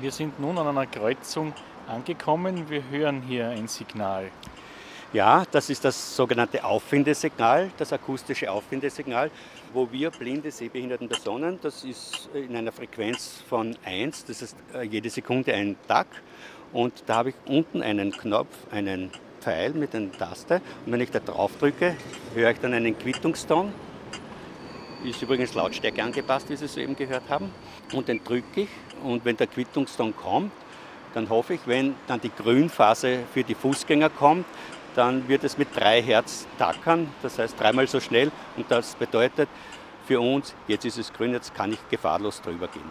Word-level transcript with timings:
Wir 0.00 0.10
sind 0.10 0.40
nun 0.40 0.58
an 0.58 0.66
einer 0.66 0.86
Kreuzung 0.86 1.52
angekommen. 1.86 2.68
Wir 2.68 2.82
hören 2.90 3.22
hier 3.22 3.50
ein 3.50 3.68
Signal. 3.68 4.30
Ja, 5.12 5.44
das 5.48 5.70
ist 5.70 5.84
das 5.84 6.16
sogenannte 6.16 6.64
Auffindesignal, 6.64 7.70
das 7.76 7.92
akustische 7.92 8.50
Auffindesignal, 8.50 9.30
wo 9.72 9.92
wir 9.92 10.10
blinde, 10.10 10.50
sehbehinderten 10.50 11.08
Personen, 11.08 11.60
das 11.62 11.84
ist 11.84 12.28
in 12.34 12.56
einer 12.56 12.72
Frequenz 12.72 13.44
von 13.48 13.76
1, 13.84 14.24
das 14.24 14.42
ist 14.42 14.56
äh, 14.74 14.82
jede 14.82 15.08
Sekunde 15.10 15.54
ein 15.54 15.76
Tag. 15.86 16.08
Und 16.72 17.04
da 17.06 17.14
habe 17.16 17.28
ich 17.28 17.36
unten 17.46 17.80
einen 17.80 18.10
Knopf, 18.10 18.48
einen 18.72 19.12
Pfeil 19.40 19.74
mit 19.74 19.94
einer 19.94 20.10
Taste. 20.10 20.60
Und 20.84 20.92
wenn 20.92 21.00
ich 21.00 21.12
da 21.12 21.20
drauf 21.20 21.52
drücke, 21.60 21.94
höre 22.34 22.50
ich 22.50 22.58
dann 22.58 22.74
einen 22.74 22.98
Quittungston. 22.98 23.72
Ist 25.04 25.20
übrigens 25.20 25.52
Lautstärke 25.52 26.02
angepasst, 26.02 26.48
wie 26.48 26.56
Sie 26.56 26.64
es 26.64 26.78
eben 26.78 26.96
gehört 26.96 27.28
haben. 27.28 27.50
Und 27.92 28.08
den 28.08 28.24
drücke 28.24 28.62
ich. 28.62 28.68
Und 29.02 29.22
wenn 29.26 29.36
der 29.36 29.46
Quittungston 29.46 30.16
kommt, 30.16 30.50
dann 31.12 31.28
hoffe 31.28 31.54
ich, 31.54 31.60
wenn 31.66 31.94
dann 32.06 32.20
die 32.22 32.30
Grünphase 32.30 33.20
für 33.34 33.44
die 33.44 33.54
Fußgänger 33.54 34.08
kommt, 34.08 34.46
dann 34.96 35.28
wird 35.28 35.44
es 35.44 35.58
mit 35.58 35.68
3 35.76 36.02
Hertz 36.02 36.46
tackern, 36.58 37.12
das 37.22 37.38
heißt 37.38 37.60
dreimal 37.60 37.86
so 37.86 38.00
schnell. 38.00 38.32
Und 38.56 38.70
das 38.70 38.94
bedeutet 38.94 39.48
für 40.06 40.20
uns, 40.20 40.54
jetzt 40.68 40.86
ist 40.86 40.96
es 40.96 41.12
grün, 41.12 41.32
jetzt 41.32 41.54
kann 41.54 41.72
ich 41.72 41.78
gefahrlos 41.90 42.40
drüber 42.40 42.68
gehen. 42.68 42.90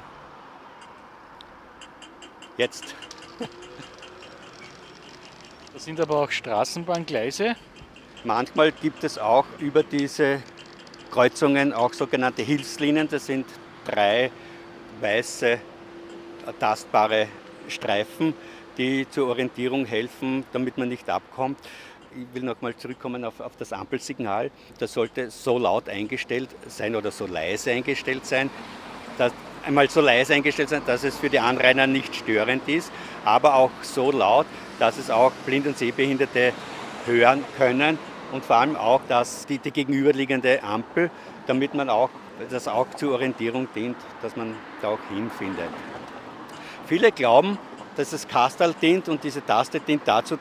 Jetzt. 2.57 2.93
Das 5.73 5.84
sind 5.84 5.99
aber 5.99 6.18
auch 6.18 6.30
Straßenbahngleise. 6.30 7.55
Manchmal 8.23 8.71
gibt 8.71 9.04
es 9.04 9.18
auch 9.18 9.45
über 9.57 9.82
diese 9.82 10.43
Kreuzungen 11.13 11.73
auch 11.73 11.94
sogenannte 11.94 12.41
Hilfslinien. 12.41 13.08
Das 13.08 13.27
sind 13.27 13.45
drei 13.85 14.31
weiße, 14.99 15.59
tastbare 16.59 17.27
Streifen, 17.67 18.34
die 18.80 19.08
zur 19.08 19.27
Orientierung 19.27 19.85
helfen, 19.85 20.43
damit 20.52 20.76
man 20.79 20.90
nicht 20.90 21.07
abkommt. 21.07 21.60
Ich 22.15 22.26
will 22.34 22.41
nochmal 22.41 22.76
zurückkommen 22.76 23.24
auf, 23.26 23.40
auf 23.41 23.52
das 23.60 23.74
Ampelsignal. 23.74 24.49
Das 24.79 24.93
sollte 24.93 25.29
so 25.29 25.60
laut 25.60 25.87
eingestellt 25.87 26.49
sein 26.68 26.96
oder 26.96 27.12
so 27.12 27.27
leise 27.27 27.70
eingestellt 27.70 28.26
sein, 28.26 28.49
dass 29.20 29.32
einmal 29.68 29.91
so 29.91 30.02
leise 30.02 30.34
eingestellt 30.34 30.70
sein, 30.70 30.82
dass 30.87 31.04
es 31.04 31.15
für 31.18 31.30
die 31.30 31.40
Anrainer 31.40 31.85
nicht 31.85 32.15
störend 32.15 32.68
ist, 32.68 32.91
aber 33.24 33.54
auch 33.54 33.71
so 33.84 34.12
laut, 34.12 34.48
dass 34.80 34.98
es 34.98 35.12
auch 35.12 35.32
Blind- 35.46 35.68
und 35.68 35.77
Sehbehinderte 35.77 36.54
hören 37.05 37.46
können 37.55 37.99
und 38.34 38.43
vor 38.43 38.57
allem 38.57 38.76
auch, 38.76 39.01
dass 39.07 39.45
die, 39.45 39.59
die 39.59 39.71
gegenüberliegende 39.71 40.63
Ampel, 40.63 41.12
damit 41.48 41.73
man 41.76 41.89
auch 41.89 42.09
das 42.49 42.67
auch 42.67 42.90
zur 42.95 43.13
Orientierung 43.13 43.67
dient, 43.75 43.95
dass 44.21 44.35
man 44.35 44.55
da 44.81 44.90
auch 44.90 44.99
hinfindet. 45.09 45.70
Viele 46.87 47.12
glauben, 47.12 47.57
dass 47.95 48.09
das 48.09 48.27
Kastal 48.27 48.73
dient 48.81 49.07
und 49.07 49.23
diese 49.23 49.45
Taste 49.45 49.79
dient 49.79 50.01
dazu, 50.05 50.37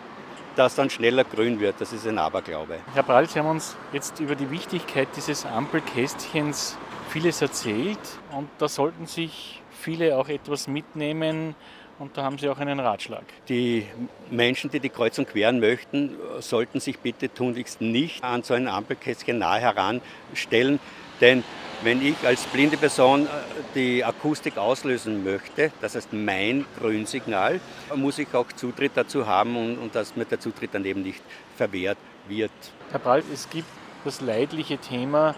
dass 0.57 0.75
dann 0.75 0.91
schneller 0.91 1.25
grün 1.25 1.61
wird. 1.61 1.81
Das 1.81 1.93
ist 1.93 2.07
ein 2.07 2.19
Aberglaube. 2.19 2.79
Herr 2.95 3.03
Prall, 3.03 3.29
Sie 3.29 3.39
haben 3.39 3.49
uns 3.49 3.77
jetzt 3.93 4.21
über 4.21 4.35
die 4.35 4.51
Wichtigkeit 4.51 5.09
dieses 5.15 5.45
Ampelkästchens 5.45 6.79
vieles 7.11 7.43
erzählt 7.43 8.01
und 8.35 8.49
da 8.59 8.69
sollten 8.69 9.07
sich 9.07 9.63
viele 9.71 10.17
auch 10.17 10.29
etwas 10.29 10.67
mitnehmen 10.67 11.55
und 11.99 12.17
da 12.17 12.23
haben 12.23 12.39
Sie 12.39 12.49
auch 12.49 12.59
einen 12.59 12.81
Ratschlag. 12.81 13.25
Die 13.49 13.87
Menschen, 14.31 14.71
die 14.71 14.81
die 14.81 14.89
Kreuzung 14.89 15.27
queren 15.27 15.61
möchten, 15.61 16.17
sollten 16.41 16.81
sich 16.81 16.99
bitte 16.99 17.33
tunlichst 17.33 17.81
nicht 17.81 18.23
an 18.25 18.43
so 18.43 18.55
ein 18.55 18.69
Ampelkästchen 18.69 19.39
nahe 19.39 19.61
heranstellen, 19.61 20.81
denn 21.21 21.45
wenn 21.83 22.05
ich 22.05 22.15
als 22.25 22.45
blinde 22.45 22.77
Person 22.77 23.27
äh, 23.27 23.29
die 23.75 24.05
Akustik 24.05 24.57
auslösen 24.57 25.25
möchte, 25.25 25.73
das 25.81 25.97
heißt 25.97 26.13
mein 26.13 26.65
Grünsignal, 26.79 27.61
muss 27.95 28.19
ich 28.19 28.33
auch 28.35 28.51
Zutritt 28.53 28.93
dazu 28.95 29.27
haben 29.27 29.57
und, 29.57 29.79
und 29.79 29.95
dass 29.95 30.15
mir 30.15 30.25
der 30.25 30.39
Zutritt 30.39 30.75
dann 30.75 30.85
eben 30.85 31.03
nicht 31.03 31.23
verwehrt 31.57 31.99
wird. 32.29 32.53
Herr 32.91 33.01
Bralt, 33.01 33.25
es 33.33 33.51
gibt 33.51 33.67
das 34.05 34.21
leidliche 34.21 34.79
Thema, 34.79 35.35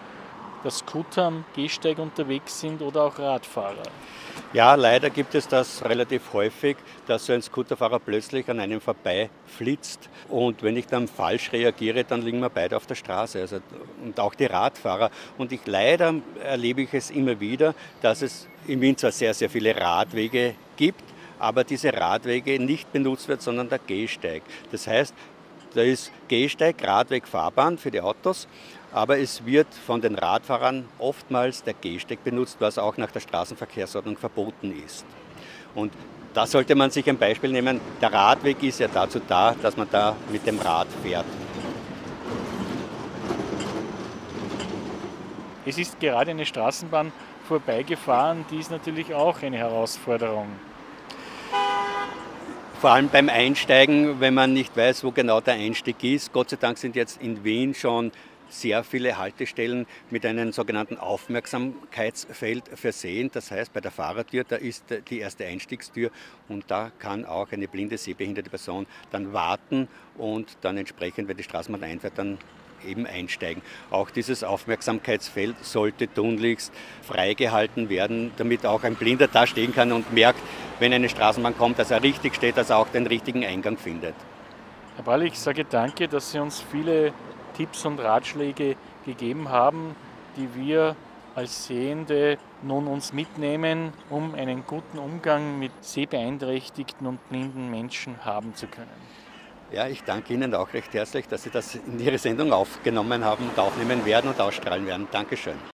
dass 0.62 0.79
Scooter 0.79 1.25
am 1.25 1.45
Gehsteig 1.55 1.99
unterwegs 1.99 2.61
sind 2.61 2.83
oder 2.83 3.05
auch 3.05 3.19
Radfahrer. 3.19 3.83
Ja, 4.55 4.77
leider 4.77 5.11
gibt 5.11 5.35
es 5.35 5.49
das 5.49 5.85
relativ 5.85 6.33
häufig, 6.33 6.77
dass 7.09 7.27
so 7.27 7.33
ein 7.33 7.43
Scooterfahrer 7.43 7.99
plötzlich 7.99 8.49
an 8.49 8.61
einem 8.61 8.81
vorbei 8.81 9.29
flitzt. 9.49 10.09
Und 10.29 10.63
wenn 10.63 10.77
ich 10.77 10.87
dann 10.87 11.09
falsch 11.09 11.53
reagiere, 11.53 12.05
dann 12.05 12.23
liegen 12.23 12.39
wir 12.39 12.51
beide 12.51 12.77
auf 12.77 12.87
der 12.87 12.95
Straße. 12.95 13.41
Also, 13.41 13.59
und 14.05 14.21
auch 14.21 14.33
die 14.37 14.47
Radfahrer. 14.47 15.11
Und 15.39 15.51
ich 15.51 15.67
leider 15.67 16.15
erlebe 16.41 16.83
ich 16.83 16.95
es 16.95 17.11
immer 17.11 17.41
wieder, 17.41 17.75
dass 18.01 18.23
es 18.23 18.47
in 18.69 18.81
Wien 18.81 18.97
zwar 18.97 19.11
sehr, 19.11 19.35
sehr 19.35 19.51
viele 19.51 19.77
Radwege 19.77 20.55
gibt, 20.77 21.03
aber 21.41 21.65
diese 21.65 21.93
Radwege 21.93 22.61
nicht 22.61 22.93
benutzt 22.93 23.27
wird, 23.27 23.43
sondern 23.43 23.69
der 23.69 23.81
Gehsteig. 23.81 24.43
Das 24.71 24.87
heißt, 24.87 25.17
da 25.75 25.83
ist 25.83 26.12
Gehsteig, 26.29 26.77
Radweg, 26.83 27.27
Fahrbahn 27.27 27.79
für 27.79 27.91
die 27.91 28.01
Autos, 28.01 28.47
aber 28.93 29.19
es 29.19 29.45
wird 29.45 29.67
von 29.87 30.01
den 30.01 30.15
Radfahrern 30.15 30.85
oftmals 30.99 31.65
der 31.65 31.75
Gehsteig 31.75 32.23
benutzt, 32.23 32.57
was 32.61 32.79
auch 32.79 32.97
nach 32.97 33.11
der 33.11 33.21
Straßenverkehrsordnung 33.21 34.17
verboten 34.17 34.73
ist. 34.85 35.05
Und 35.75 35.93
da 36.33 36.47
sollte 36.47 36.75
man 36.75 36.91
sich 36.91 37.09
ein 37.09 37.19
Beispiel 37.19 37.51
nehmen. 37.51 37.81
Der 38.01 38.12
Radweg 38.12 38.62
ist 38.62 38.81
ja 38.81 38.89
dazu 38.89 39.21
da, 39.27 39.55
dass 39.61 39.77
man 39.77 39.89
da 39.91 40.17
mit 40.31 40.47
dem 40.47 40.59
Rad 40.61 40.89
fährt. 41.03 41.27
Es 45.67 45.79
ist 45.79 45.99
gerade 45.99 46.31
eine 46.31 46.47
Straßenbahn 46.47 47.12
vorbeigefahren, 47.49 48.45
die 48.51 48.59
ist 48.59 48.71
natürlich 48.71 49.15
auch 49.15 49.43
eine 49.43 49.59
Herausforderung. 49.59 50.49
Vor 52.84 52.93
allem 52.93 53.09
beim 53.09 53.31
Einsteigen, 53.31 54.21
wenn 54.21 54.34
man 54.34 54.53
nicht 54.53 54.77
weiß, 54.77 55.05
wo 55.05 55.11
genau 55.11 55.41
der 55.41 55.55
Einstieg 55.55 56.05
ist. 56.05 56.34
Gott 56.34 56.50
sei 56.50 56.59
Dank 56.61 56.77
sind 56.77 56.97
jetzt 56.97 57.19
in 57.22 57.43
Wien 57.43 57.72
schon 57.72 58.12
sehr 58.50 58.84
viele 58.84 59.17
Haltestellen 59.17 59.87
mit 60.11 60.27
einem 60.27 60.53
sogenannten 60.53 60.99
Aufmerksamkeitsfeld 60.99 62.69
versehen. 62.75 63.31
Das 63.33 63.50
heißt, 63.50 63.73
bei 63.73 63.81
der 63.81 63.91
Fahrertür, 63.91 64.44
da 64.44 64.56
ist 64.56 64.84
die 65.09 65.21
erste 65.21 65.47
Einstiegstür 65.47 66.11
und 66.50 66.71
da 66.71 66.93
kann 66.99 67.25
auch 67.25 67.50
eine 67.53 67.69
blinde, 67.69 67.97
sehbehinderte 67.97 68.50
Person 68.50 68.87
dann 69.11 69.33
warten 69.33 69.89
und 70.19 70.59
dann 70.61 70.77
entsprechend, 70.77 71.27
wenn 71.27 71.39
die 71.39 71.43
Straßenbahn 71.43 71.84
einfährt, 71.84 72.19
dann 72.19 72.37
eben 72.84 73.06
einsteigen. 73.06 73.62
Auch 73.91 74.11
dieses 74.11 74.45
Aufmerksamkeitsfeld 74.45 75.56
sollte 75.65 76.12
tunlichst 76.12 76.72
freigehalten 77.03 77.89
werden, 77.89 78.33
damit 78.37 78.67
auch 78.67 78.84
ein 78.84 78.95
Blinder 78.95 79.28
da 79.28 79.47
stehen 79.47 79.75
kann 79.75 79.93
und 79.93 80.12
merkt, 80.12 80.41
wenn 80.78 80.93
eine 80.93 81.09
Straßenbahn 81.09 81.56
kommt, 81.56 81.78
dass 81.78 81.91
er 81.91 82.03
richtig 82.03 82.34
steht, 82.34 82.56
dass 82.56 82.71
er 82.71 82.78
auch 82.78 82.89
den 82.89 83.06
richtigen 83.06 83.44
Eingang 83.44 83.77
findet. 83.77 84.15
Herr 84.97 85.05
Ball, 85.05 85.23
ich 85.25 85.39
sage 85.39 85.65
danke, 85.65 86.09
dass 86.09 86.33
Sie 86.33 86.39
uns 86.39 86.65
viele 86.71 87.12
Tipps 87.56 87.84
und 87.84 87.99
Ratschläge 88.00 88.77
gegeben 89.05 89.49
haben, 89.49 89.97
die 90.37 90.49
wir 90.55 90.97
als 91.34 91.67
Sehende 91.67 92.39
nun 92.62 92.87
uns 92.87 93.12
mitnehmen, 93.12 93.93
um 94.09 94.34
einen 94.34 94.65
guten 94.67 94.99
Umgang 94.99 95.59
mit 95.59 95.73
sehbeeinträchtigten 95.81 97.06
und 97.06 97.28
blinden 97.28 97.71
Menschen 97.71 98.25
haben 98.25 98.55
zu 98.55 98.67
können. 98.67 99.24
Ja, 99.73 99.89
ich 99.89 100.05
danke 100.05 100.33
Ihnen 100.35 100.55
auch 100.55 100.73
recht 100.73 100.95
herzlich, 100.95 101.27
dass 101.27 101.43
Sie 101.43 101.51
das 101.51 101.75
in 101.75 101.99
Ihre 101.99 102.19
Sendung 102.19 102.53
aufgenommen 102.53 103.25
haben 103.25 103.49
und 103.49 103.59
aufnehmen 103.59 104.05
werden 104.05 104.31
und 104.31 104.41
ausstrahlen 104.41 104.87
werden. 104.87 105.09
Dankeschön. 105.11 105.57